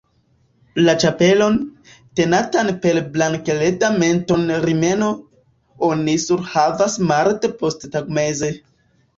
La 0.85 0.93
ĉapelon, 1.01 1.57
tenatan 2.19 2.71
per 2.85 2.99
blankleda 3.17 3.91
mentonrimeno, 4.05 5.11
oni 5.91 6.17
surhavas 6.27 6.97
marde 7.13 7.53
posttagmeze. 7.61 8.51